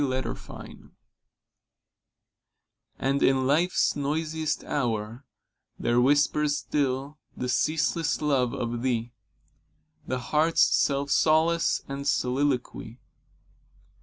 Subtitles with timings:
[0.03, 0.89] 25
[2.97, 5.25] And in Life's noisiest hour
[5.77, 9.13] There whispers still the ceaseless love of thee,
[10.07, 12.99] The heart's self solace} and soliloquy.